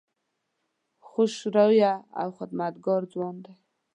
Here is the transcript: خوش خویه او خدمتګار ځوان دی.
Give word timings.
خوش 1.07 1.33
خویه 1.53 1.93
او 2.21 2.29
خدمتګار 2.37 3.01
ځوان 3.13 3.35
دی. 3.43 3.53